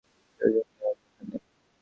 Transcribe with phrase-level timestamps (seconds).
[0.39, 1.37] সে জন্যই আমি এখানে।